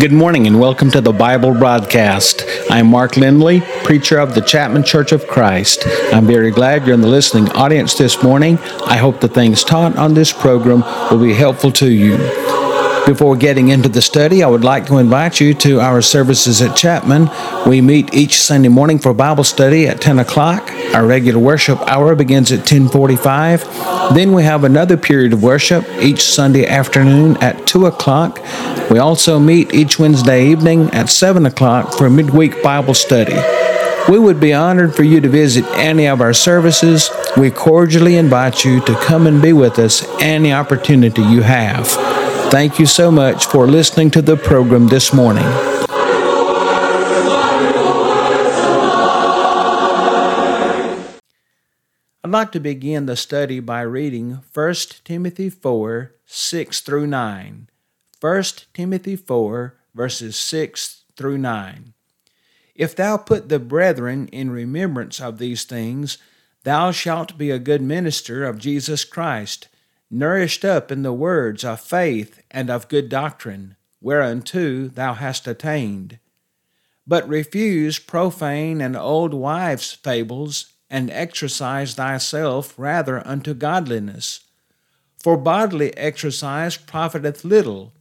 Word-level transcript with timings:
Good 0.00 0.12
morning 0.12 0.46
and 0.46 0.58
welcome 0.58 0.90
to 0.92 1.02
the 1.02 1.12
Bible 1.12 1.52
broadcast. 1.52 2.42
I'm 2.70 2.86
Mark 2.86 3.18
Lindley, 3.18 3.60
preacher 3.84 4.18
of 4.18 4.34
the 4.34 4.40
Chapman 4.40 4.82
Church 4.82 5.12
of 5.12 5.26
Christ. 5.26 5.82
I'm 6.10 6.26
very 6.26 6.50
glad 6.50 6.86
you're 6.86 6.94
in 6.94 7.02
the 7.02 7.06
listening 7.06 7.50
audience 7.50 7.92
this 7.98 8.22
morning. 8.22 8.56
I 8.86 8.96
hope 8.96 9.20
the 9.20 9.28
things 9.28 9.62
taught 9.62 9.96
on 9.96 10.14
this 10.14 10.32
program 10.32 10.80
will 11.10 11.22
be 11.22 11.34
helpful 11.34 11.70
to 11.72 11.92
you. 11.92 12.16
Before 13.04 13.36
getting 13.36 13.68
into 13.68 13.90
the 13.90 14.00
study, 14.00 14.42
I 14.42 14.46
would 14.46 14.64
like 14.64 14.86
to 14.86 14.96
invite 14.96 15.38
you 15.38 15.52
to 15.54 15.80
our 15.80 16.00
services 16.00 16.62
at 16.62 16.74
Chapman. 16.74 17.28
We 17.68 17.82
meet 17.82 18.14
each 18.14 18.40
Sunday 18.40 18.68
morning 18.68 18.98
for 18.98 19.12
Bible 19.12 19.44
study 19.44 19.86
at 19.86 20.00
10 20.00 20.18
o'clock. 20.20 20.69
Our 20.94 21.06
regular 21.06 21.38
worship 21.38 21.78
hour 21.82 22.16
begins 22.16 22.50
at 22.50 22.58
1045. 22.58 24.14
Then 24.14 24.32
we 24.32 24.42
have 24.42 24.64
another 24.64 24.96
period 24.96 25.32
of 25.32 25.42
worship 25.42 25.84
each 26.00 26.24
Sunday 26.24 26.66
afternoon 26.66 27.36
at 27.36 27.64
2 27.68 27.86
o'clock. 27.86 28.40
We 28.90 28.98
also 28.98 29.38
meet 29.38 29.72
each 29.72 30.00
Wednesday 30.00 30.48
evening 30.48 30.90
at 30.90 31.08
7 31.08 31.46
o'clock 31.46 31.96
for 31.96 32.10
midweek 32.10 32.60
Bible 32.60 32.94
study. 32.94 33.36
We 34.08 34.18
would 34.18 34.40
be 34.40 34.52
honored 34.52 34.96
for 34.96 35.04
you 35.04 35.20
to 35.20 35.28
visit 35.28 35.64
any 35.74 36.08
of 36.08 36.20
our 36.20 36.32
services. 36.32 37.08
We 37.36 37.52
cordially 37.52 38.16
invite 38.16 38.64
you 38.64 38.80
to 38.80 38.94
come 38.96 39.28
and 39.28 39.40
be 39.40 39.52
with 39.52 39.78
us 39.78 40.04
any 40.20 40.52
opportunity 40.52 41.22
you 41.22 41.42
have. 41.42 41.86
Thank 42.50 42.80
you 42.80 42.86
so 42.86 43.12
much 43.12 43.46
for 43.46 43.68
listening 43.68 44.10
to 44.10 44.22
the 44.22 44.36
program 44.36 44.88
this 44.88 45.12
morning. 45.12 45.46
I'd 52.30 52.34
like 52.34 52.52
to 52.52 52.60
begin 52.60 53.06
the 53.06 53.16
study 53.16 53.58
by 53.58 53.80
reading 53.80 54.38
1 54.54 54.74
Timothy 55.02 55.50
4 55.50 56.14
6 56.24 56.80
through 56.80 57.08
9. 57.08 57.68
1 58.20 58.42
Timothy 58.72 59.16
4, 59.16 59.74
verses 59.96 60.36
6 60.36 61.02
through 61.16 61.38
9. 61.38 61.92
If 62.76 62.94
thou 62.94 63.16
put 63.16 63.48
the 63.48 63.58
brethren 63.58 64.28
in 64.28 64.52
remembrance 64.52 65.20
of 65.20 65.38
these 65.38 65.64
things, 65.64 66.18
thou 66.62 66.92
shalt 66.92 67.36
be 67.36 67.50
a 67.50 67.58
good 67.58 67.82
minister 67.82 68.44
of 68.44 68.58
Jesus 68.58 69.04
Christ, 69.04 69.66
nourished 70.08 70.64
up 70.64 70.92
in 70.92 71.02
the 71.02 71.12
words 71.12 71.64
of 71.64 71.80
faith 71.80 72.40
and 72.48 72.70
of 72.70 72.86
good 72.86 73.08
doctrine, 73.08 73.74
whereunto 74.00 74.86
thou 74.86 75.14
hast 75.14 75.48
attained. 75.48 76.20
But 77.04 77.28
refuse 77.28 77.98
profane 77.98 78.80
and 78.80 78.96
old 78.96 79.34
wives' 79.34 79.94
fables, 79.94 80.74
and 80.90 81.10
exercise 81.10 81.94
thyself 81.94 82.74
rather 82.76 83.26
unto 83.26 83.54
godliness. 83.54 84.40
For 85.18 85.36
bodily 85.36 85.96
exercise 85.96 86.76
profiteth 86.76 87.44
little 87.44 87.92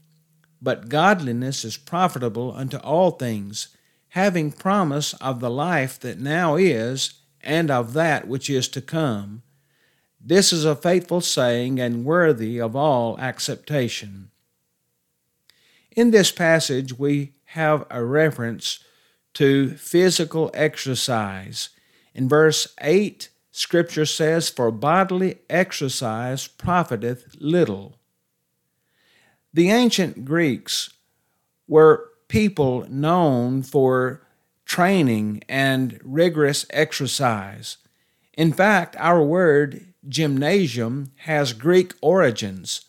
but 0.62 0.90
godliness 0.90 1.64
is 1.64 1.78
profitable 1.78 2.54
unto 2.56 2.78
all 2.78 3.12
things, 3.12 3.70
having 4.10 4.52
promise 4.52 5.14
of 5.16 5.40
the 5.40 5.50
life 5.50 6.00
that 6.00 6.20
now 6.20 6.56
is, 6.56 7.14
and 7.42 7.72
of 7.72 7.94
that 7.94 8.28
which 8.28 8.50
is 8.50 8.67
to 8.67 8.82
come. 8.82 9.42
This 10.20 10.52
is 10.52 10.66
a 10.66 10.76
faithful 10.76 11.22
saying 11.22 11.80
and 11.80 12.04
worthy 12.04 12.60
of 12.60 12.76
all 12.76 13.17
acceptation. 13.20 14.32
In 15.95 16.12
this 16.12 16.32
passage, 16.32 17.00
we 17.00 17.34
have 17.45 17.86
a 17.90 18.04
reference 18.04 18.84
to 19.36 19.78
physical 19.78 20.52
exercise. 20.54 21.70
In 22.13 22.27
verse 22.27 22.67
8, 22.81 23.29
Scripture 23.52 24.05
says, 24.05 24.49
For 24.49 24.71
bodily 24.71 25.39
exercise 25.49 26.47
profiteth 26.47 27.36
little. 27.39 27.95
The 29.53 29.71
ancient 29.71 30.25
Greeks 30.25 30.92
were 31.67 32.09
people 32.27 32.86
known 32.89 33.64
for 33.64 34.21
training 34.65 35.43
and 35.49 35.99
rigorous 36.03 36.65
exercise. 36.69 37.77
In 38.33 38.53
fact, 38.53 38.95
our 38.99 39.23
word 39.23 39.93
gymnasium 40.08 41.11
has 41.17 41.53
Greek 41.53 41.93
origins. 42.02 42.86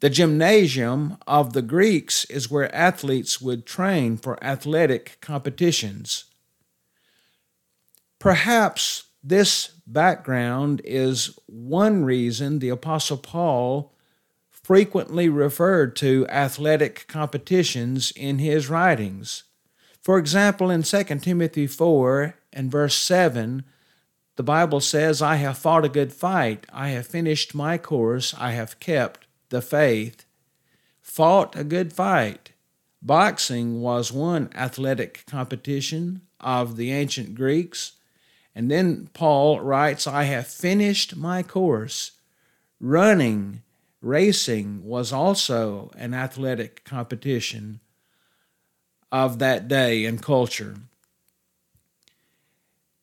The 0.00 0.10
gymnasium 0.10 1.16
of 1.26 1.52
the 1.52 1.62
Greeks 1.62 2.24
is 2.26 2.50
where 2.50 2.74
athletes 2.74 3.40
would 3.40 3.64
train 3.64 4.18
for 4.18 4.42
athletic 4.44 5.18
competitions. 5.20 6.24
Perhaps 8.26 9.04
this 9.22 9.68
background 9.86 10.82
is 10.84 11.38
one 11.46 12.04
reason 12.04 12.58
the 12.58 12.70
Apostle 12.70 13.18
Paul 13.18 13.94
frequently 14.50 15.28
referred 15.28 15.94
to 15.94 16.26
athletic 16.26 17.06
competitions 17.06 18.10
in 18.16 18.40
his 18.40 18.68
writings. 18.68 19.44
For 20.02 20.18
example, 20.18 20.72
in 20.72 20.82
2 20.82 21.04
Timothy 21.04 21.68
4 21.68 22.34
and 22.52 22.68
verse 22.68 22.96
7, 22.96 23.62
the 24.34 24.42
Bible 24.42 24.80
says, 24.80 25.22
I 25.22 25.36
have 25.36 25.56
fought 25.56 25.84
a 25.84 25.88
good 25.88 26.12
fight, 26.12 26.66
I 26.72 26.88
have 26.88 27.06
finished 27.06 27.54
my 27.54 27.78
course, 27.78 28.34
I 28.36 28.50
have 28.50 28.80
kept 28.80 29.28
the 29.50 29.62
faith. 29.62 30.24
Fought 31.00 31.54
a 31.54 31.62
good 31.62 31.92
fight. 31.92 32.50
Boxing 33.00 33.80
was 33.80 34.10
one 34.10 34.50
athletic 34.52 35.22
competition 35.26 36.22
of 36.40 36.76
the 36.76 36.90
ancient 36.90 37.36
Greeks. 37.36 37.92
And 38.56 38.70
then 38.70 39.10
Paul 39.12 39.60
writes, 39.60 40.06
I 40.06 40.24
have 40.24 40.46
finished 40.46 41.14
my 41.14 41.42
course. 41.42 42.12
Running 42.80 43.62
Racing 44.00 44.84
was 44.84 45.12
also 45.12 45.90
an 45.96 46.14
athletic 46.14 46.84
competition 46.84 47.80
of 49.10 49.38
that 49.40 49.68
day 49.68 50.04
and 50.04 50.22
culture. 50.22 50.76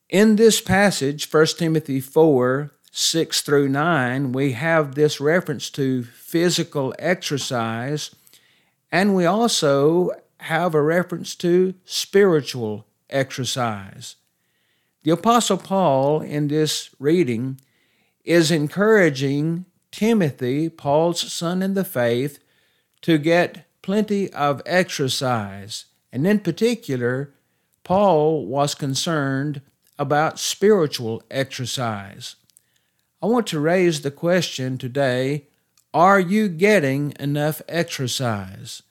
In 0.10 0.38
this 0.38 0.62
passage, 0.62 1.32
1 1.32 1.46
Timothy 1.58 2.00
4 2.00 2.72
6 2.96 3.42
through 3.42 3.70
9, 3.70 4.32
we 4.32 4.54
have 4.54 4.96
this 4.96 5.20
reference 5.20 5.70
to 5.72 6.04
physical 6.04 6.94
exercise, 7.00 8.16
and 8.92 9.16
we 9.16 9.26
also 9.26 10.12
have 10.38 10.74
a 10.74 10.82
reference 10.82 11.36
to 11.36 11.74
spiritual 11.86 12.86
exercise. 13.10 14.16
The 15.04 15.12
Apostle 15.12 15.58
Paul, 15.58 16.22
in 16.22 16.48
this 16.48 16.90
reading, 16.98 17.60
is 18.24 18.52
encouraging 18.52 19.66
Timothy, 19.92 20.70
Paul's 20.70 21.32
son 21.32 21.62
in 21.62 21.74
the 21.74 21.84
faith, 21.84 22.40
to 23.02 23.18
get 23.18 23.66
plenty 23.82 24.32
of 24.32 24.62
exercise. 24.66 25.86
And 26.14 26.26
in 26.26 26.40
particular, 26.40 27.34
Paul 27.84 28.46
was 28.46 28.76
concerned 28.76 29.62
about 30.00 30.40
spiritual 30.40 31.22
exercise. 31.30 32.38
I 33.22 33.26
want 33.26 33.46
to 33.48 33.60
raise 33.60 34.02
the 34.02 34.12
question 34.12 34.78
today 34.78 35.48
are 35.94 36.20
you 36.20 36.48
getting 36.48 37.14
enough 37.20 37.62
exercise? 37.68 38.82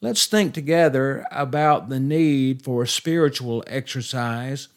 Let's 0.00 0.24
think 0.26 0.54
together 0.54 1.26
about 1.30 1.88
the 1.88 2.00
need 2.00 2.62
for 2.62 2.86
spiritual 2.86 3.62
exercise 3.66 4.68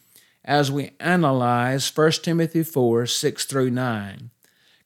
as 0.44 0.70
we 0.70 0.92
analyze 1.00 1.94
1 1.94 2.10
Timothy 2.22 2.62
4 2.62 3.06
6 3.06 3.44
through 3.44 3.70
9. 3.70 4.30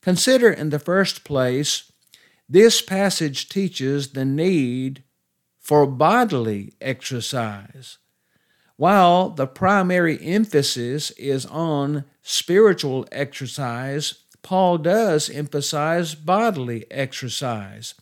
Consider 0.00 0.50
in 0.50 0.70
the 0.70 0.78
first 0.78 1.24
place, 1.24 1.90
this 2.48 2.80
passage 2.80 3.48
teaches 3.48 4.12
the 4.12 4.24
need 4.24 5.02
for 5.58 5.86
bodily 5.86 6.72
exercise. 6.80 7.98
While 8.76 9.30
the 9.30 9.46
primary 9.46 10.18
emphasis 10.22 11.10
is 11.12 11.44
on 11.46 12.04
spiritual 12.22 13.06
exercise, 13.10 14.14
Paul 14.42 14.78
does 14.78 15.28
emphasize 15.28 16.14
bodily 16.14 16.86
exercise. 16.90 17.94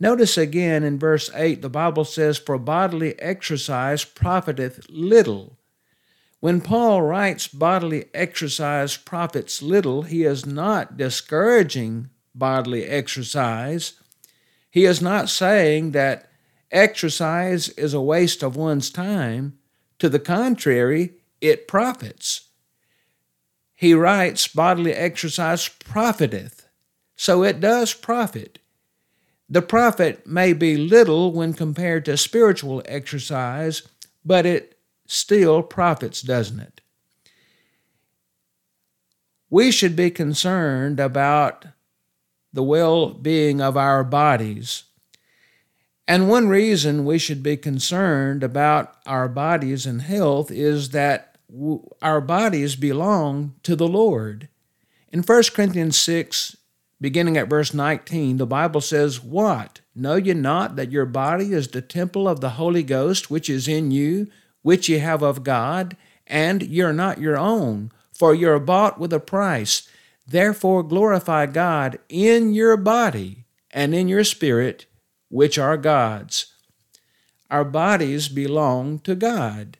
Notice 0.00 0.36
again 0.36 0.82
in 0.82 0.98
verse 0.98 1.30
8, 1.32 1.62
the 1.62 1.70
Bible 1.70 2.04
says, 2.04 2.36
For 2.36 2.58
bodily 2.58 3.18
exercise 3.20 4.04
profiteth 4.04 4.86
little, 4.88 5.57
when 6.40 6.60
Paul 6.60 7.02
writes 7.02 7.48
bodily 7.48 8.06
exercise 8.14 8.96
profits 8.96 9.60
little, 9.60 10.02
he 10.02 10.22
is 10.24 10.46
not 10.46 10.96
discouraging 10.96 12.10
bodily 12.34 12.84
exercise. 12.84 13.94
He 14.70 14.84
is 14.84 15.02
not 15.02 15.28
saying 15.28 15.90
that 15.92 16.30
exercise 16.70 17.70
is 17.70 17.92
a 17.92 18.00
waste 18.00 18.42
of 18.42 18.54
one's 18.54 18.90
time. 18.90 19.58
To 19.98 20.08
the 20.08 20.20
contrary, 20.20 21.14
it 21.40 21.66
profits. 21.66 22.48
He 23.74 23.94
writes 23.94 24.46
bodily 24.46 24.92
exercise 24.92 25.68
profiteth, 25.68 26.68
so 27.16 27.42
it 27.42 27.60
does 27.60 27.94
profit. 27.94 28.60
The 29.48 29.62
profit 29.62 30.26
may 30.26 30.52
be 30.52 30.76
little 30.76 31.32
when 31.32 31.54
compared 31.54 32.04
to 32.04 32.16
spiritual 32.16 32.82
exercise, 32.86 33.82
but 34.24 34.46
it 34.46 34.77
still 35.08 35.62
profits, 35.62 36.22
doesn't 36.22 36.60
it? 36.60 36.80
We 39.50 39.72
should 39.72 39.96
be 39.96 40.10
concerned 40.10 41.00
about 41.00 41.64
the 42.52 42.62
well 42.62 43.08
being 43.10 43.60
of 43.60 43.76
our 43.76 44.04
bodies. 44.04 44.84
And 46.06 46.28
one 46.28 46.48
reason 46.48 47.04
we 47.04 47.18
should 47.18 47.42
be 47.42 47.56
concerned 47.56 48.42
about 48.42 48.96
our 49.06 49.28
bodies 49.28 49.84
and 49.84 50.02
health 50.02 50.50
is 50.50 50.90
that 50.90 51.36
our 52.02 52.20
bodies 52.20 52.76
belong 52.76 53.54
to 53.62 53.74
the 53.74 53.88
Lord. 53.88 54.48
In 55.10 55.22
1 55.22 55.42
Corinthians 55.54 55.98
6, 55.98 56.56
beginning 57.00 57.36
at 57.36 57.48
verse 57.48 57.72
19, 57.72 58.36
the 58.36 58.46
Bible 58.46 58.80
says, 58.80 59.22
What? 59.22 59.80
Know 59.94 60.16
ye 60.16 60.34
not 60.34 60.76
that 60.76 60.92
your 60.92 61.06
body 61.06 61.52
is 61.52 61.68
the 61.68 61.82
temple 61.82 62.28
of 62.28 62.40
the 62.40 62.50
Holy 62.50 62.82
Ghost 62.82 63.30
which 63.30 63.48
is 63.50 63.68
in 63.68 63.90
you, 63.90 64.28
which 64.68 64.86
ye 64.86 64.98
have 64.98 65.22
of 65.22 65.44
God, 65.44 65.96
and 66.26 66.62
ye 66.62 66.82
are 66.82 66.92
not 66.92 67.18
your 67.18 67.38
own, 67.38 67.90
for 68.12 68.34
ye 68.34 68.44
are 68.44 68.58
bought 68.58 69.00
with 69.00 69.14
a 69.14 69.18
price. 69.18 69.88
Therefore 70.26 70.82
glorify 70.82 71.46
God 71.46 71.98
in 72.10 72.52
your 72.52 72.76
body 72.76 73.46
and 73.70 73.94
in 73.94 74.08
your 74.08 74.24
spirit 74.24 74.84
which 75.30 75.56
are 75.58 75.78
God's. 75.78 76.52
Our 77.50 77.64
bodies 77.64 78.28
belong 78.28 78.98
to 79.08 79.14
God, 79.14 79.78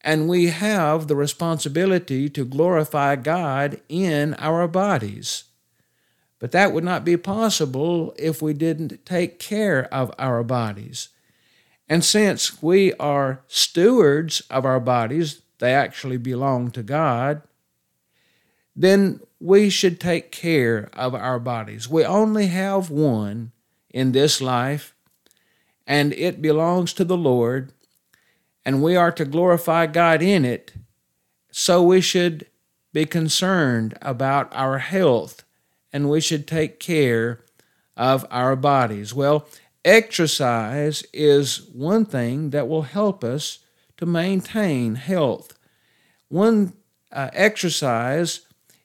and 0.00 0.28
we 0.28 0.48
have 0.48 1.06
the 1.06 1.14
responsibility 1.14 2.28
to 2.28 2.44
glorify 2.44 3.14
God 3.14 3.80
in 3.88 4.34
our 4.34 4.66
bodies. 4.66 5.44
But 6.40 6.50
that 6.50 6.72
would 6.72 6.82
not 6.82 7.04
be 7.04 7.16
possible 7.16 8.16
if 8.18 8.42
we 8.42 8.52
didn't 8.52 9.06
take 9.06 9.38
care 9.38 9.84
of 9.94 10.10
our 10.18 10.42
bodies. 10.42 11.10
And 11.92 12.02
since 12.02 12.62
we 12.62 12.94
are 12.94 13.42
stewards 13.48 14.40
of 14.48 14.64
our 14.64 14.80
bodies, 14.80 15.42
they 15.58 15.74
actually 15.74 16.16
belong 16.16 16.70
to 16.70 16.82
God, 16.82 17.42
then 18.74 19.20
we 19.38 19.68
should 19.68 20.00
take 20.00 20.32
care 20.32 20.88
of 20.94 21.14
our 21.14 21.38
bodies. 21.38 21.90
We 21.90 22.02
only 22.02 22.46
have 22.46 22.88
one, 22.88 23.52
in 23.90 24.12
this 24.12 24.40
life, 24.40 24.94
and 25.86 26.14
it 26.14 26.40
belongs 26.40 26.94
to 26.94 27.04
the 27.04 27.18
Lord, 27.18 27.74
and 28.64 28.82
we 28.82 28.96
are 28.96 29.12
to 29.12 29.26
glorify 29.26 29.84
God 29.84 30.22
in 30.22 30.46
it. 30.46 30.72
So 31.50 31.82
we 31.82 32.00
should 32.00 32.46
be 32.94 33.04
concerned 33.04 33.98
about 34.00 34.48
our 34.54 34.78
health 34.78 35.44
and 35.92 36.08
we 36.08 36.22
should 36.22 36.48
take 36.48 36.80
care 36.80 37.44
of 37.98 38.24
our 38.30 38.56
bodies. 38.56 39.12
Well, 39.12 39.46
exercise 39.84 41.04
is 41.12 41.68
one 41.72 42.04
thing 42.04 42.50
that 42.50 42.68
will 42.68 42.82
help 42.82 43.24
us 43.24 43.60
to 43.96 44.06
maintain 44.06 44.94
health. 44.94 45.58
One 46.28 46.74
uh, 47.10 47.30
exercise 47.32 48.40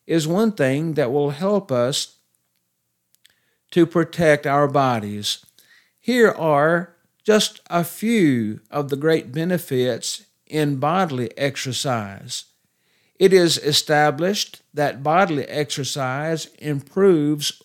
is 0.06 0.28
one 0.28 0.52
thing 0.52 0.94
that 0.94 1.12
will 1.12 1.32
help 1.32 1.72
us 1.72 2.18
to 3.72 3.86
protect 3.86 4.48
our 4.48 4.68
bodies. 4.68 5.46
Here 6.00 6.32
are 6.32 6.96
just 7.24 7.60
a 7.70 7.84
few 7.84 8.62
of 8.72 8.90
the 8.90 8.96
great 8.96 9.32
benefits 9.34 10.24
in 10.46 10.78
bodily 10.78 11.38
exercise. 11.38 12.46
It 13.20 13.34
is 13.34 13.58
established 13.58 14.62
that 14.74 15.04
bodily 15.04 15.46
exercise 15.46 16.46
improves 16.60 17.62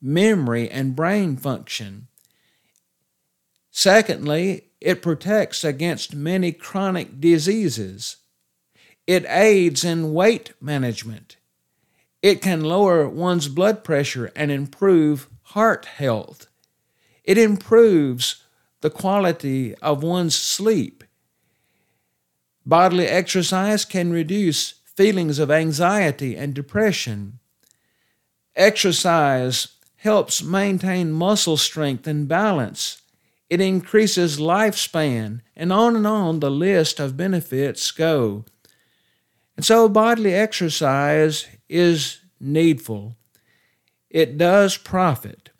memory 0.00 0.70
and 0.70 0.96
brain 0.96 1.36
function. 1.36 2.08
Secondly, 3.72 4.64
it 4.82 5.02
protects 5.02 5.64
against 5.64 6.14
many 6.14 6.52
chronic 6.52 7.20
diseases. 7.20 8.18
It 9.06 9.24
aids 9.26 9.82
in 9.82 10.12
weight 10.12 10.52
management. 10.60 11.36
It 12.20 12.42
can 12.42 12.60
lower 12.62 13.08
one's 13.08 13.48
blood 13.48 13.82
pressure 13.82 14.30
and 14.36 14.50
improve 14.52 15.28
heart 15.42 15.86
health. 15.86 16.46
It 17.24 17.38
improves 17.38 18.44
the 18.82 18.90
quality 18.90 19.74
of 19.76 20.02
one's 20.02 20.34
sleep. 20.34 21.02
Bodily 22.66 23.06
exercise 23.06 23.84
can 23.84 24.12
reduce 24.12 24.74
feelings 24.84 25.38
of 25.38 25.50
anxiety 25.50 26.36
and 26.36 26.54
depression. 26.54 27.38
Exercise 28.54 29.68
helps 29.96 30.42
maintain 30.42 31.10
muscle 31.10 31.56
strength 31.56 32.06
and 32.06 32.28
balance. 32.28 33.01
It 33.52 33.60
increases 33.60 34.38
lifespan, 34.38 35.40
and 35.54 35.72
on 35.72 35.96
and 35.96 36.06
on 36.06 36.40
the 36.40 36.50
list 36.50 36.98
of 36.98 37.16
benefits 37.16 37.90
go. 37.90 38.44
And 39.56 39.64
so, 39.64 39.88
bodily 39.88 40.32
exercise 40.32 41.46
is 41.68 42.20
needful 42.40 43.16
it 44.12 44.36
does 44.38 44.76
profit. 44.76 45.50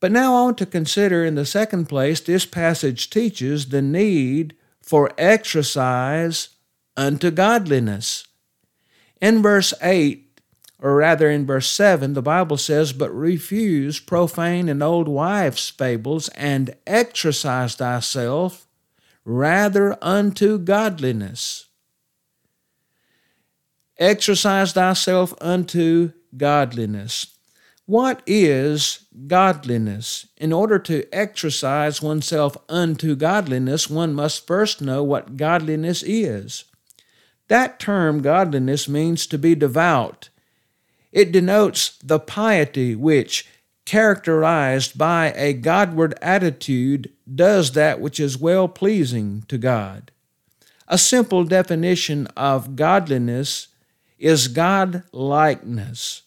But 0.00 0.12
now 0.12 0.32
want 0.32 0.58
to 0.58 0.66
consider 0.66 1.24
in 1.24 1.36
the 1.36 1.46
second 1.46 1.86
place, 1.86 2.20
this 2.20 2.44
passage 2.44 3.08
teaches 3.08 3.68
the 3.68 3.80
need 3.80 4.54
for 4.82 5.12
exercise 5.16 6.50
unto 6.96 7.30
godliness. 7.30 8.26
In 9.20 9.40
verse 9.40 9.72
8, 9.80 10.23
or 10.84 10.96
rather 10.96 11.30
in 11.30 11.46
verse 11.46 11.70
7, 11.70 12.12
the 12.12 12.20
Bible 12.20 12.58
says, 12.58 12.92
But 12.92 13.10
refuse 13.10 13.98
profane 14.00 14.68
and 14.68 14.82
old 14.82 15.08
wives' 15.08 15.70
fables, 15.70 16.28
and 16.28 16.76
exercise 16.86 17.74
thyself 17.74 18.66
rather 19.24 19.96
unto 20.04 20.58
godliness. 20.58 21.68
Exercise 23.96 24.74
thyself 24.74 25.32
unto 25.40 26.12
godliness. 26.36 27.34
What 27.86 28.20
is 28.26 29.06
godliness? 29.26 30.26
In 30.36 30.52
order 30.52 30.78
to 30.80 31.06
exercise 31.14 32.02
oneself 32.02 32.58
unto 32.68 33.16
godliness, 33.16 33.88
one 33.88 34.12
must 34.12 34.46
first 34.46 34.82
know 34.82 35.02
what 35.02 35.38
godliness 35.38 36.02
is. 36.02 36.64
That 37.48 37.80
term, 37.80 38.20
godliness, 38.20 38.86
means 38.86 39.26
to 39.28 39.38
be 39.38 39.54
devout. 39.54 40.28
It 41.14 41.32
denotes 41.32 41.96
the 42.04 42.20
piety 42.20 42.94
which, 42.94 43.48
characterized 43.86 44.98
by 44.98 45.32
a 45.36 45.54
Godward 45.54 46.14
attitude, 46.20 47.10
does 47.34 47.72
that 47.72 48.00
which 48.00 48.20
is 48.20 48.36
well 48.36 48.68
pleasing 48.68 49.44
to 49.48 49.56
God. 49.56 50.10
A 50.86 50.98
simple 50.98 51.44
definition 51.44 52.26
of 52.36 52.76
godliness 52.76 53.68
is 54.18 54.48
God 54.48 55.04
likeness 55.12 56.24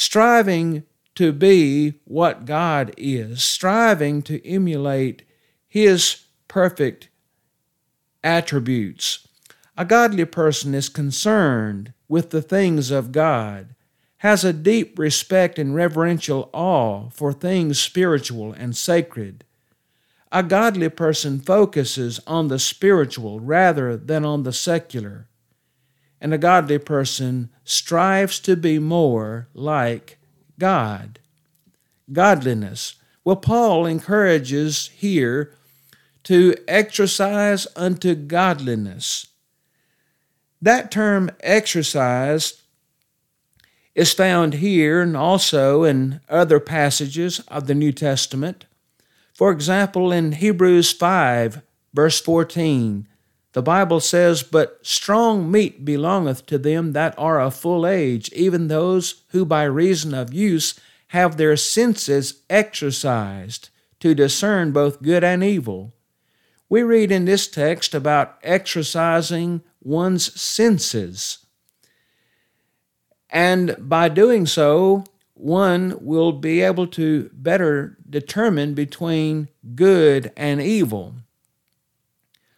striving 0.00 0.82
to 1.14 1.30
be 1.30 1.92
what 2.04 2.46
God 2.46 2.94
is, 2.96 3.42
striving 3.42 4.22
to 4.22 4.42
emulate 4.48 5.24
His 5.68 6.24
perfect 6.48 7.10
attributes. 8.24 9.28
A 9.76 9.84
godly 9.84 10.24
person 10.24 10.74
is 10.74 10.88
concerned 10.88 11.92
with 12.08 12.30
the 12.30 12.40
things 12.40 12.90
of 12.90 13.12
God, 13.12 13.74
has 14.20 14.44
a 14.44 14.52
deep 14.52 14.98
respect 14.98 15.58
and 15.58 15.74
reverential 15.74 16.48
awe 16.52 17.08
for 17.10 17.32
things 17.32 17.80
spiritual 17.80 18.52
and 18.52 18.76
sacred. 18.76 19.44
A 20.32 20.42
godly 20.42 20.88
person 20.88 21.40
focuses 21.40 22.20
on 22.26 22.48
the 22.48 22.58
spiritual 22.58 23.40
rather 23.40 23.96
than 23.96 24.24
on 24.24 24.44
the 24.44 24.52
secular 24.52 25.26
and 26.20 26.34
a 26.34 26.38
godly 26.38 26.78
person 26.78 27.50
strives 27.64 28.38
to 28.40 28.56
be 28.56 28.78
more 28.78 29.48
like 29.54 30.18
God. 30.58 31.18
Godliness. 32.12 32.96
Well, 33.24 33.36
Paul 33.36 33.86
encourages 33.86 34.88
here 34.88 35.54
to 36.24 36.54
exercise 36.68 37.66
unto 37.74 38.14
godliness. 38.14 39.28
That 40.60 40.90
term 40.90 41.30
exercise 41.40 42.59
is 44.00 44.14
found 44.14 44.54
here 44.54 45.02
and 45.02 45.14
also 45.14 45.84
in 45.84 46.22
other 46.26 46.58
passages 46.58 47.40
of 47.48 47.66
the 47.66 47.74
New 47.74 47.92
Testament. 47.92 48.64
For 49.34 49.52
example, 49.52 50.10
in 50.10 50.32
Hebrews 50.32 50.90
5, 50.90 51.60
verse 51.92 52.18
14, 52.18 53.06
the 53.52 53.60
Bible 53.60 54.00
says, 54.00 54.42
But 54.42 54.78
strong 54.80 55.50
meat 55.50 55.84
belongeth 55.84 56.46
to 56.46 56.56
them 56.56 56.92
that 56.92 57.14
are 57.18 57.42
of 57.42 57.54
full 57.54 57.86
age, 57.86 58.32
even 58.32 58.68
those 58.68 59.24
who 59.32 59.44
by 59.44 59.64
reason 59.64 60.14
of 60.14 60.32
use 60.32 60.80
have 61.08 61.36
their 61.36 61.58
senses 61.58 62.40
exercised 62.48 63.68
to 63.98 64.14
discern 64.14 64.72
both 64.72 65.02
good 65.02 65.22
and 65.22 65.44
evil. 65.44 65.92
We 66.70 66.82
read 66.82 67.12
in 67.12 67.26
this 67.26 67.48
text 67.48 67.94
about 67.94 68.38
exercising 68.42 69.60
one's 69.82 70.40
senses. 70.40 71.44
And 73.30 73.76
by 73.78 74.08
doing 74.08 74.46
so, 74.46 75.04
one 75.34 75.96
will 76.00 76.32
be 76.32 76.60
able 76.60 76.86
to 76.88 77.30
better 77.32 77.96
determine 78.08 78.74
between 78.74 79.48
good 79.74 80.32
and 80.36 80.60
evil. 80.60 81.14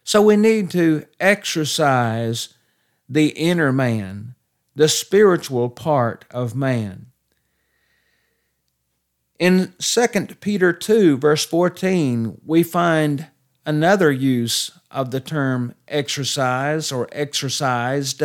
So 0.05 0.23
we 0.23 0.37
need 0.37 0.71
to 0.71 1.07
exercise 1.21 2.55
the 3.09 3.29
inner 3.29 3.73
man, 3.73 4.35
the 4.75 4.88
spiritual 4.88 5.69
part 5.69 6.25
of 6.31 6.57
man. 6.57 7.07
In 9.38 9.75
2 9.79 10.07
Peter 10.41 10.73
2, 10.73 11.19
verse 11.19 11.45
14, 11.45 12.41
we 12.45 12.62
find 12.62 13.29
another 13.67 14.11
use 14.11 14.71
of 14.91 15.11
the 15.11 15.21
term 15.21 15.75
exercise 15.88 16.93
or 16.93 17.09
exercised. 17.12 18.23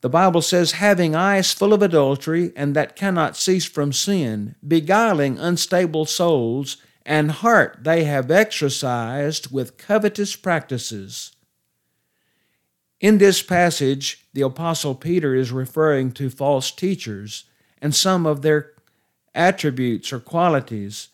The 0.00 0.08
Bible 0.08 0.40
says, 0.40 0.72
having 0.72 1.14
eyes 1.14 1.52
full 1.52 1.72
of 1.72 1.82
adultery 1.82 2.52
and 2.56 2.74
that 2.74 2.96
cannot 2.96 3.36
cease 3.36 3.66
from 3.66 3.92
sin, 3.92 4.54
beguiling 4.66 5.38
unstable 5.38 6.06
souls, 6.06 6.78
and 7.04 7.30
heart 7.30 7.80
they 7.82 8.04
have 8.04 8.30
exercised 8.30 9.52
with 9.52 9.76
covetous 9.76 10.36
practices. 10.36 11.32
In 13.00 13.18
this 13.18 13.42
passage, 13.42 14.26
the 14.32 14.42
Apostle 14.42 14.94
Peter 14.94 15.34
is 15.34 15.52
referring 15.52 16.12
to 16.12 16.30
false 16.30 16.70
teachers 16.70 17.44
and 17.80 17.94
some 17.94 18.26
of 18.26 18.42
their 18.42 18.72
attributes 19.34 20.12
or 20.12 20.20
qualities. 20.20 21.08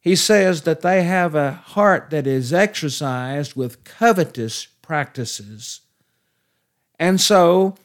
He 0.00 0.16
says 0.16 0.62
that 0.62 0.80
they 0.80 1.02
have 1.02 1.34
a 1.34 1.52
heart 1.52 2.08
that 2.10 2.26
is 2.26 2.52
exercised 2.52 3.54
with 3.54 3.84
covetous 3.84 4.66
practices. 4.80 5.82
And 6.98 7.20
so 7.20 7.76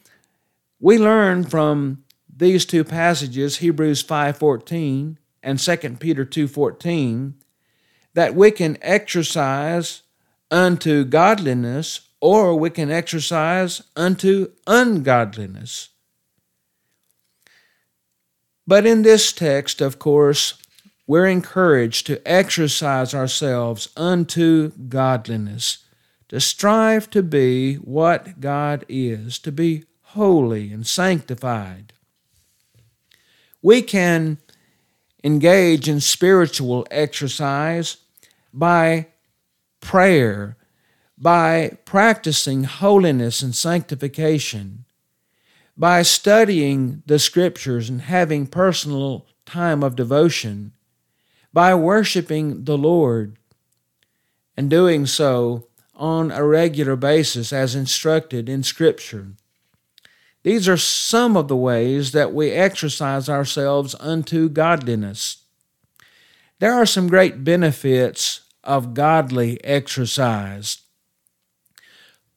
we 0.80 0.98
learn 0.98 1.44
from 1.44 2.04
these 2.36 2.66
two 2.66 2.84
passages, 2.84 3.58
Hebrews 3.58 4.04
5:14 4.04 5.18
and 5.42 5.60
2 5.60 6.00
Peter 6.00 6.26
2:14, 6.26 7.36
that 8.14 8.36
we 8.36 8.52
can 8.52 8.78
exercise 8.82 10.02
unto 10.52 11.06
godliness 11.06 12.02
or 12.20 12.56
we 12.56 12.70
can 12.70 12.92
exercise 12.92 13.84
unto 13.96 14.52
ungodliness. 14.68 15.90
But 18.68 18.86
in 18.86 19.04
this 19.04 19.32
text, 19.32 19.80
of 19.80 20.00
course, 20.00 20.56
we're 21.08 21.28
encouraged 21.28 22.08
to 22.08 22.28
exercise 22.28 23.14
ourselves 23.14 23.90
unto 23.96 24.72
godliness, 24.90 25.80
to 26.30 26.40
strive 26.40 27.10
to 27.12 27.22
be 27.22 27.76
what 27.76 28.40
God 28.40 28.86
is, 28.90 29.38
to 29.40 29.52
be 29.52 29.84
holy 30.16 30.72
and 30.72 30.88
sanctified. 30.88 31.92
We 33.62 33.82
can 33.82 34.38
engage 35.26 35.90
in 35.90 36.00
spiritual 36.00 36.88
exercise 36.90 37.98
by 38.54 39.08
prayer, 39.82 40.56
by 41.18 41.78
practicing 41.84 42.64
holiness 42.64 43.42
and 43.42 43.54
sanctification, 43.54 44.86
by 45.76 46.02
studying 46.02 47.04
the 47.06 47.20
scriptures 47.20 47.90
and 47.90 48.02
having 48.02 48.48
personal 48.48 49.28
time 49.46 49.84
of 49.84 49.98
devotion, 49.98 50.72
by 51.52 51.76
worshiping 51.76 52.64
the 52.64 52.78
Lord 52.78 53.38
and 54.56 54.70
doing 54.70 55.06
so 55.06 55.68
on 55.94 56.32
a 56.32 56.46
regular 56.46 56.96
basis 56.96 57.52
as 57.52 57.76
instructed 57.76 58.48
in 58.48 58.64
Scripture. 58.64 59.28
These 60.46 60.70
are 60.70 60.78
some 60.78 61.36
of 61.36 61.48
the 61.48 61.56
ways 61.56 62.12
that 62.12 62.32
we 62.32 62.52
exercise 62.52 63.28
ourselves 63.28 63.96
unto 64.00 64.48
godliness. 64.48 65.38
There 66.60 66.72
are 66.72 66.86
some 66.86 67.08
great 67.08 67.44
benefits 67.44 68.42
of 68.64 68.94
godly 68.94 69.62
exercise. 69.64 70.84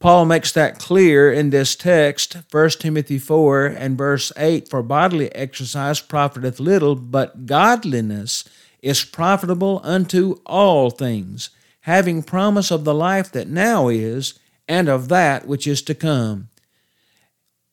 Paul 0.00 0.24
makes 0.24 0.52
that 0.52 0.78
clear 0.78 1.30
in 1.30 1.50
this 1.50 1.76
text, 1.76 2.38
1 2.50 2.70
Timothy 2.80 3.18
4 3.18 3.66
and 3.66 3.98
verse 3.98 4.32
8 4.38 4.70
For 4.70 4.82
bodily 4.82 5.30
exercise 5.34 6.00
profiteth 6.00 6.58
little, 6.58 6.94
but 6.94 7.44
godliness 7.44 8.48
is 8.80 9.04
profitable 9.04 9.82
unto 9.84 10.40
all 10.46 10.88
things, 10.88 11.50
having 11.82 12.22
promise 12.22 12.70
of 12.70 12.84
the 12.84 12.94
life 12.94 13.30
that 13.32 13.48
now 13.48 13.88
is, 13.88 14.38
and 14.66 14.88
of 14.88 15.08
that 15.08 15.46
which 15.46 15.66
is 15.66 15.82
to 15.82 15.94
come. 15.94 16.48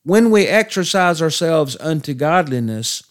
When 0.06 0.30
we 0.30 0.46
exercise 0.46 1.20
ourselves 1.20 1.76
unto 1.80 2.14
godliness, 2.14 3.02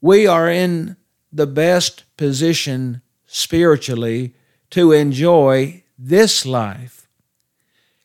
we 0.00 0.26
are 0.26 0.48
in 0.48 0.96
the 1.30 1.46
best 1.46 2.04
position 2.16 3.02
spiritually 3.26 4.34
to 4.70 4.92
enjoy 4.92 5.84
this 5.98 6.46
life 6.46 7.02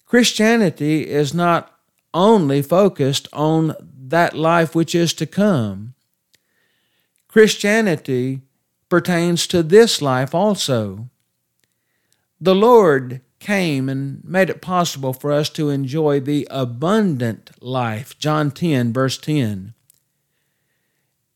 Christianity 0.05 1.07
is 1.09 1.33
not 1.33 1.79
only 2.13 2.61
focused 2.61 3.29
on 3.31 3.73
that 4.07 4.33
life 4.33 4.73
which 4.73 4.93
is 4.93 5.13
to 5.13 5.25
come. 5.25 5.93
Christianity 7.27 8.41
pertains 8.89 9.47
to 9.47 9.61
this 9.63 10.01
life 10.01 10.33
also. 10.33 11.09
The 12.39 12.55
Lord 12.55 13.21
came 13.47 13.89
and 13.89 14.23
made 14.23 14.49
it 14.49 14.61
possible 14.61 15.13
for 15.13 15.31
us 15.31 15.49
to 15.49 15.69
enjoy 15.69 16.19
the 16.19 16.47
abundant 16.51 17.51
life. 17.61 18.17
John 18.19 18.51
10, 18.51 18.93
verse 18.93 19.17
10. 19.17 19.73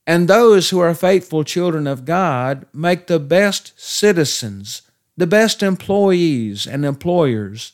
And 0.06 0.28
those 0.28 0.70
who 0.70 0.80
are 0.80 0.94
faithful 0.94 1.44
children 1.44 1.88
of 1.88 2.06
God 2.06 2.66
make 2.74 3.08
the 3.08 3.20
best 3.20 3.74
citizens, 3.80 4.82
the 5.16 5.28
best 5.28 5.64
employees 5.64 6.68
and 6.68 6.86
employers 6.86 7.74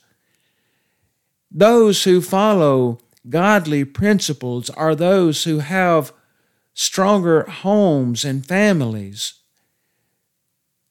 those 1.51 2.03
who 2.03 2.21
follow 2.21 2.99
godly 3.29 3.85
principles 3.85 4.69
are 4.71 4.95
those 4.95 5.43
who 5.43 5.59
have 5.59 6.13
stronger 6.73 7.43
homes 7.43 8.25
and 8.25 8.45
families. 8.45 9.35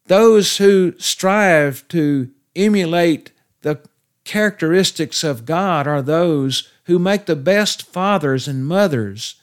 Those 0.06 0.56
who 0.56 0.94
strive 0.98 1.86
to 1.88 2.30
emulate 2.54 3.32
the 3.66 3.80
characteristics 4.22 5.24
of 5.24 5.44
God 5.44 5.88
are 5.88 6.00
those 6.00 6.70
who 6.84 7.00
make 7.00 7.26
the 7.26 7.34
best 7.34 7.82
fathers 7.82 8.46
and 8.46 8.64
mothers. 8.64 9.42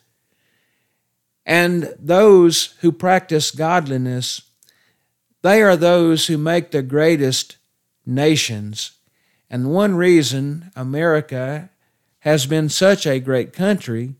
And 1.46 1.94
those 2.00 2.76
who 2.80 2.94
practice 2.94 3.52
godliness, 3.52 4.44
they 5.42 5.62
are 5.62 5.76
those 5.76 6.28
who 6.28 6.38
make 6.38 6.72
the 6.72 6.82
greatest 6.82 7.58
nations. 8.06 8.94
And 9.50 9.74
one 9.74 9.96
reason 9.96 10.72
America 10.74 11.70
has 12.20 12.46
been 12.46 12.70
such 12.70 13.06
a 13.06 13.20
great 13.20 13.52
country 13.52 14.16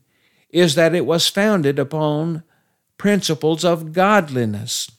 is 0.50 0.74
that 0.74 0.94
it 0.94 1.06
was 1.06 1.28
founded 1.28 1.78
upon 1.78 2.42
principles 2.98 3.64
of 3.64 3.94
godliness. 3.94 4.90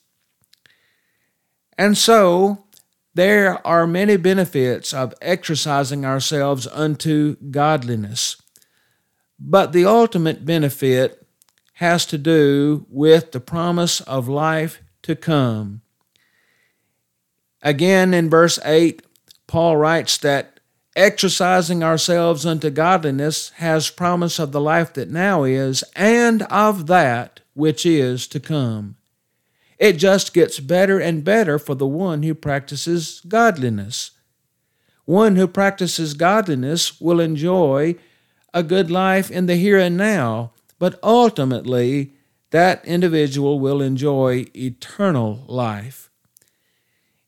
And 1.78 1.96
so, 1.96 2.65
there 3.16 3.66
are 3.66 3.88
many 3.88 4.18
benefits 4.18 4.94
of 4.94 5.14
exercising 5.22 6.06
ourselves 6.06 6.68
unto 6.68 7.38
godliness. 7.50 8.36
But 9.40 9.72
the 9.72 9.86
ultimate 9.86 10.46
benefit 10.46 11.26
has 11.76 12.06
to 12.08 12.18
do 12.18 12.86
with 12.90 13.32
the 13.32 13.40
promise 13.40 14.02
of 14.02 14.28
life 14.28 14.82
to 15.04 15.16
come. 15.16 15.82
Again, 17.62 18.14
in 18.14 18.30
verse 18.30 18.60
8, 18.64 19.02
Paul 19.48 19.78
writes 19.78 20.18
that 20.20 20.60
exercising 20.96 21.84
ourselves 21.84 22.46
unto 22.46 22.70
godliness 22.70 23.50
has 23.58 23.90
promise 23.90 24.40
of 24.40 24.52
the 24.52 24.62
life 24.62 24.94
that 24.94 25.10
now 25.10 25.44
is 25.44 25.84
and 25.96 26.44
of 26.44 26.88
that 26.88 27.40
which 27.54 27.86
is 27.86 28.28
to 28.28 28.40
come. 28.40 28.98
It 29.78 29.94
just 29.94 30.34
gets 30.34 30.60
better 30.60 31.00
and 31.00 31.24
better 31.24 31.60
for 31.60 31.76
the 31.76 31.88
one 31.88 32.24
who 32.24 32.34
practices 32.34 33.22
godliness. 33.28 34.12
One 35.06 35.36
who 35.36 35.48
practices 35.48 36.14
godliness 36.14 37.00
will 37.00 37.20
enjoy 37.20 37.96
a 38.54 38.64
good 38.64 38.90
life 38.90 39.30
in 39.30 39.46
the 39.46 39.56
here 39.56 39.78
and 39.78 39.98
now, 39.98 40.54
but 40.80 40.98
ultimately, 41.04 42.14
that 42.52 42.86
individual 42.86 43.60
will 43.60 43.82
enjoy 43.82 44.46
eternal 44.56 45.44
life. 45.48 46.10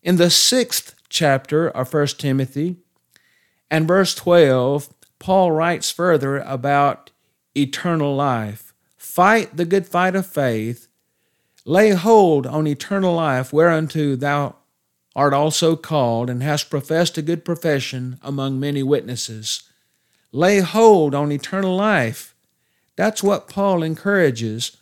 In 0.02 0.16
the 0.16 0.30
sixth 0.30 0.96
chapter 1.10 1.68
of 1.68 1.94
1 1.94 2.08
Timothy 2.18 2.78
and 3.70 3.88
verse 3.88 4.16
12, 4.16 4.94
Paul 5.20 5.52
writes 5.52 5.92
further 5.92 6.38
about 6.38 7.12
eternal 7.56 8.16
life. 8.16 8.74
Fight 8.96 9.58
the 9.58 9.66
good 9.66 9.86
fight 9.86 10.16
of 10.16 10.26
faith, 10.26 10.87
lay 11.68 11.90
hold 11.90 12.48
on 12.48 12.66
eternal 12.66 13.14
life, 13.14 13.52
whereunto 13.52 14.16
thou 14.16 14.56
art 15.16 15.34
also 15.34 15.76
called, 15.76 16.30
and 16.30 16.42
hast 16.42 16.70
professed 16.70 17.18
a 17.18 17.22
good 17.22 17.44
profession 17.44 18.18
among 18.22 18.58
many 18.58 18.82
witnesses. 18.82 19.64
Lay 20.32 20.60
hold 20.62 21.14
on 21.14 21.32
eternal 21.32 21.76
life. 21.76 22.34
That's 22.96 23.22
what 23.22 23.50
Paul 23.50 23.84
encourages. 23.84 24.78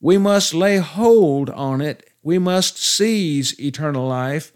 We 0.00 0.16
must 0.16 0.54
lay 0.54 0.76
hold 0.76 1.50
on 1.50 1.80
it. 1.80 2.08
We 2.22 2.38
must 2.38 2.78
seize 2.78 3.58
eternal 3.60 4.06
life 4.06 4.52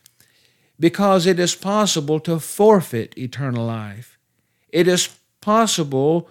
because 0.78 1.26
it 1.26 1.40
is 1.40 1.57
possible 1.57 2.21
to 2.21 2.38
forfeit 2.38 3.19
eternal 3.19 3.66
life. 3.66 4.19
It 4.69 4.87
is 4.87 5.19
possible 5.40 6.30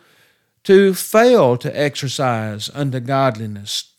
to 0.64 0.94
fail 0.94 1.58
to 1.58 1.80
exercise 1.80 2.70
unto 2.74 3.02
godliness. 3.02 3.94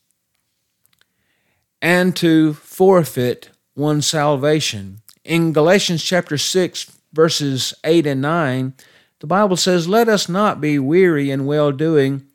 And 1.83 2.15
to 2.17 2.55
forfeit 2.55 3.51
one's 3.75 4.07
salvation. 4.07 5.01
In 5.25 5.53
Galatians 5.53 6.03
chapter 6.03 6.37
6, 6.37 6.91
verses 7.13 7.75
8 7.85 8.07
and 8.07 8.21
9, 8.21 8.75
the 9.21 9.27
Bible 9.27 9.57
says, 9.57 9.89
Let 9.89 10.09
us 10.09 10.29
not 10.29 10.61
be 10.61 10.79
weary 10.79 11.31
in 11.31 11.47
well 11.47 11.73
doing, 11.73 12.27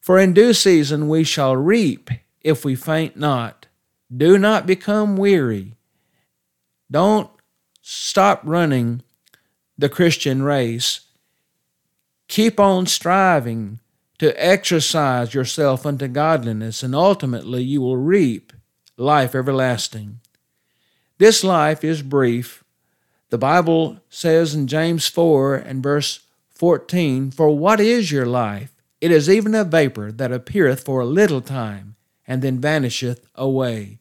for 0.00 0.18
in 0.18 0.32
due 0.32 0.52
season 0.52 1.08
we 1.08 1.24
shall 1.24 1.56
reap 1.56 2.10
if 2.40 2.64
we 2.64 2.74
faint 2.74 3.16
not. 3.16 3.66
Do 4.14 4.38
not 4.38 4.66
become 4.66 5.16
weary. 5.16 5.76
Don't 6.90 7.30
stop 7.80 8.40
running 8.44 9.02
the 9.78 9.88
Christian 9.88 10.42
race. 10.42 11.00
Keep 12.28 12.58
on 12.58 12.86
striving 12.86 13.78
to 14.18 14.32
exercise 14.44 15.32
yourself 15.32 15.86
unto 15.86 16.08
godliness, 16.08 16.82
and 16.82 16.94
ultimately 16.94 17.62
you 17.62 17.80
will 17.80 17.96
reap 17.96 18.52
life 19.00 19.34
everlasting. 19.34 20.20
This 21.16 21.42
life 21.42 21.82
is 21.82 22.02
brief. 22.02 22.62
The 23.30 23.38
Bible 23.38 24.00
says 24.10 24.54
in 24.54 24.66
James 24.66 25.06
4 25.06 25.56
and 25.56 25.82
verse 25.82 26.20
14, 26.50 27.30
For 27.30 27.56
what 27.56 27.80
is 27.80 28.12
your 28.12 28.26
life? 28.26 28.72
It 29.00 29.10
is 29.10 29.30
even 29.30 29.54
a 29.54 29.64
vapor 29.64 30.12
that 30.12 30.32
appeareth 30.32 30.84
for 30.84 31.00
a 31.00 31.06
little 31.06 31.40
time, 31.40 31.96
and 32.26 32.42
then 32.42 32.60
vanisheth 32.60 33.26
away. 33.34 34.00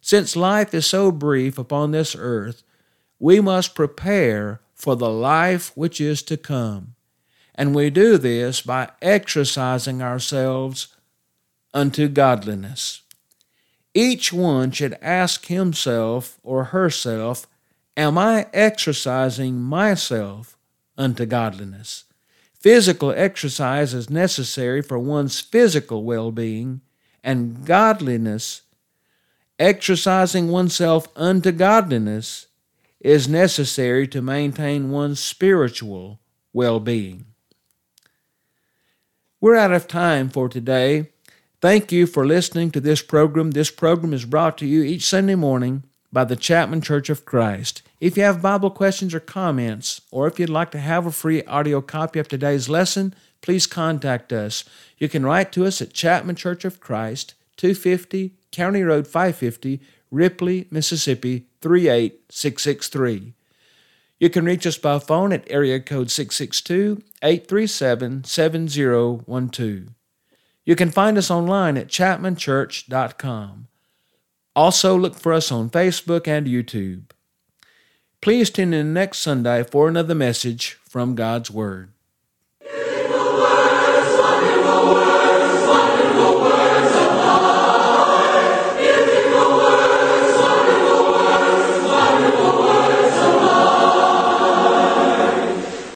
Since 0.00 0.34
life 0.34 0.74
is 0.74 0.86
so 0.86 1.12
brief 1.12 1.56
upon 1.56 1.92
this 1.92 2.16
earth, 2.18 2.64
we 3.20 3.40
must 3.40 3.76
prepare 3.76 4.60
for 4.74 4.96
the 4.96 5.10
life 5.10 5.70
which 5.76 6.00
is 6.00 6.22
to 6.22 6.36
come. 6.36 6.96
And 7.54 7.74
we 7.74 7.90
do 7.90 8.18
this 8.18 8.62
by 8.62 8.90
exercising 9.00 10.02
ourselves 10.02 10.88
unto 11.72 12.08
godliness. 12.08 13.02
Each 13.94 14.32
one 14.32 14.70
should 14.70 14.96
ask 15.02 15.46
himself 15.46 16.38
or 16.42 16.64
herself, 16.64 17.46
Am 17.96 18.16
I 18.16 18.46
exercising 18.52 19.60
myself 19.60 20.56
unto 20.96 21.26
godliness? 21.26 22.04
Physical 22.54 23.10
exercise 23.10 23.94
is 23.94 24.08
necessary 24.08 24.82
for 24.82 24.98
one's 24.98 25.40
physical 25.40 26.04
well 26.04 26.30
being, 26.30 26.82
and 27.24 27.64
godliness, 27.66 28.62
exercising 29.58 30.48
oneself 30.48 31.08
unto 31.16 31.52
godliness, 31.52 32.46
is 33.00 33.28
necessary 33.28 34.06
to 34.08 34.22
maintain 34.22 34.90
one's 34.90 35.20
spiritual 35.20 36.20
well 36.52 36.80
being. 36.80 37.24
We're 39.40 39.56
out 39.56 39.72
of 39.72 39.88
time 39.88 40.28
for 40.28 40.48
today. 40.48 41.08
Thank 41.60 41.92
you 41.92 42.06
for 42.06 42.26
listening 42.26 42.70
to 42.70 42.80
this 42.80 43.02
program. 43.02 43.50
This 43.50 43.70
program 43.70 44.14
is 44.14 44.24
brought 44.24 44.56
to 44.58 44.66
you 44.66 44.82
each 44.82 45.04
Sunday 45.04 45.34
morning 45.34 45.82
by 46.10 46.24
the 46.24 46.34
Chapman 46.34 46.80
Church 46.80 47.10
of 47.10 47.26
Christ. 47.26 47.82
If 48.00 48.16
you 48.16 48.22
have 48.22 48.40
Bible 48.40 48.70
questions 48.70 49.14
or 49.14 49.20
comments, 49.20 50.00
or 50.10 50.26
if 50.26 50.40
you'd 50.40 50.48
like 50.48 50.70
to 50.70 50.78
have 50.78 51.04
a 51.04 51.10
free 51.12 51.44
audio 51.44 51.82
copy 51.82 52.18
of 52.18 52.28
today's 52.28 52.70
lesson, 52.70 53.14
please 53.42 53.66
contact 53.66 54.32
us. 54.32 54.64
You 54.96 55.10
can 55.10 55.26
write 55.26 55.52
to 55.52 55.66
us 55.66 55.82
at 55.82 55.92
Chapman 55.92 56.36
Church 56.36 56.64
of 56.64 56.80
Christ, 56.80 57.34
250 57.58 58.32
County 58.50 58.82
Road 58.82 59.06
550, 59.06 59.82
Ripley, 60.10 60.66
Mississippi 60.70 61.44
38663. 61.60 63.34
You 64.18 64.30
can 64.30 64.46
reach 64.46 64.66
us 64.66 64.78
by 64.78 64.98
phone 64.98 65.30
at 65.30 65.44
area 65.50 65.78
code 65.78 66.10
662 66.10 67.02
837 67.22 68.24
7012. 68.24 69.90
You 70.64 70.76
can 70.76 70.90
find 70.90 71.16
us 71.18 71.30
online 71.30 71.76
at 71.76 71.88
chapmanchurch.com. 71.88 73.68
Also, 74.54 74.96
look 74.96 75.14
for 75.14 75.32
us 75.32 75.50
on 75.50 75.70
Facebook 75.70 76.26
and 76.28 76.46
YouTube. 76.46 77.10
Please 78.20 78.50
tune 78.50 78.74
in 78.74 78.92
next 78.92 79.18
Sunday 79.18 79.62
for 79.62 79.88
another 79.88 80.14
message 80.14 80.78
from 80.88 81.14
God's 81.14 81.50
Word. 81.50 81.92